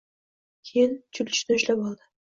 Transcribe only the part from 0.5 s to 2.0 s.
Keyin Chulchutni ushlab